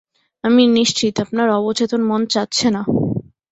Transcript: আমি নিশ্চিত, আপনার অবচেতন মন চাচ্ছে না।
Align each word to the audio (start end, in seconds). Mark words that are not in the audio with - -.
আমি 0.43 0.63
নিশ্চিত, 0.77 1.13
আপনার 1.19 1.47
অবচেতন 1.59 2.01
মন 2.03 2.21
চাচ্ছে 2.33 2.67
না। 2.69 2.81